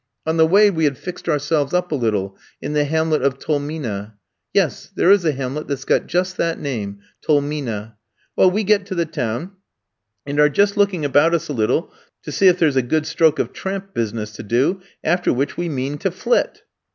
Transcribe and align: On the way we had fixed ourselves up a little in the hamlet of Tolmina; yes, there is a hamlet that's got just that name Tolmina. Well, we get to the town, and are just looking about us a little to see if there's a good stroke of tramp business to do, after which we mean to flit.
On 0.25 0.37
the 0.37 0.47
way 0.47 0.71
we 0.71 0.85
had 0.85 0.97
fixed 0.97 1.29
ourselves 1.29 1.75
up 1.75 1.91
a 1.91 1.95
little 1.95 2.35
in 2.59 2.73
the 2.73 2.85
hamlet 2.85 3.21
of 3.21 3.37
Tolmina; 3.37 4.15
yes, 4.51 4.89
there 4.95 5.11
is 5.11 5.23
a 5.25 5.31
hamlet 5.31 5.67
that's 5.67 5.85
got 5.85 6.07
just 6.07 6.37
that 6.37 6.59
name 6.59 7.01
Tolmina. 7.23 7.97
Well, 8.35 8.49
we 8.49 8.63
get 8.63 8.87
to 8.87 8.95
the 8.95 9.05
town, 9.05 9.51
and 10.25 10.39
are 10.39 10.49
just 10.49 10.75
looking 10.75 11.05
about 11.05 11.35
us 11.35 11.49
a 11.49 11.53
little 11.53 11.93
to 12.23 12.31
see 12.31 12.47
if 12.47 12.57
there's 12.57 12.75
a 12.77 12.81
good 12.81 13.05
stroke 13.05 13.37
of 13.37 13.53
tramp 13.53 13.93
business 13.93 14.31
to 14.37 14.41
do, 14.43 14.81
after 15.03 15.31
which 15.31 15.55
we 15.55 15.69
mean 15.69 15.99
to 15.99 16.09
flit. 16.09 16.63